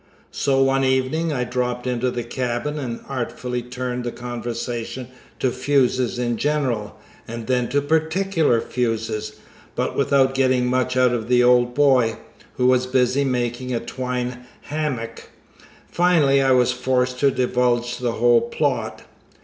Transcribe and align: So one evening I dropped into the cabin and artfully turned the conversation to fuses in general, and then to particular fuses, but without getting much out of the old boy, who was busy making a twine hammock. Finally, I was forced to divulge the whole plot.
So 0.31 0.63
one 0.63 0.83
evening 0.83 1.31
I 1.31 1.43
dropped 1.43 1.85
into 1.85 2.09
the 2.09 2.23
cabin 2.23 2.79
and 2.79 3.01
artfully 3.07 3.61
turned 3.61 4.03
the 4.03 4.11
conversation 4.11 5.09
to 5.37 5.51
fuses 5.51 6.17
in 6.17 6.37
general, 6.37 6.97
and 7.27 7.45
then 7.45 7.69
to 7.69 7.83
particular 7.83 8.61
fuses, 8.61 9.33
but 9.75 9.95
without 9.95 10.33
getting 10.33 10.65
much 10.65 10.97
out 10.97 11.11
of 11.13 11.27
the 11.27 11.43
old 11.43 11.75
boy, 11.75 12.17
who 12.57 12.65
was 12.65 12.87
busy 12.87 13.23
making 13.23 13.75
a 13.75 13.79
twine 13.79 14.43
hammock. 14.61 15.29
Finally, 15.87 16.41
I 16.41 16.49
was 16.51 16.71
forced 16.71 17.19
to 17.19 17.29
divulge 17.29 17.99
the 17.99 18.13
whole 18.13 18.41
plot. 18.41 19.03